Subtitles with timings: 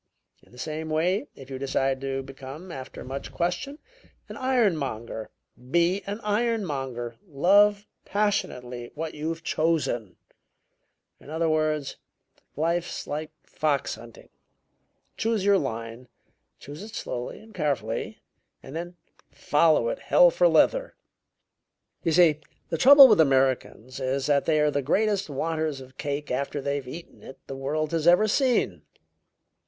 [0.41, 3.77] In the same way, if you decide to become, after much question,
[4.29, 5.29] an ironmonger,
[5.69, 7.17] be an ironmonger.
[7.27, 10.15] Love passionately what you've chosen.
[11.19, 11.97] In other words,
[12.55, 14.29] life's like fox hunting;
[15.17, 16.07] choose your line,
[16.59, 18.23] choose it slowly and carefully,
[18.63, 18.95] then
[19.29, 20.95] follow it 'hell for leather.'
[22.01, 22.39] "You see,
[22.69, 26.87] the trouble with Americans is that they are the greatest wanters of cake after they've
[26.87, 28.81] eaten it the world has ever seen.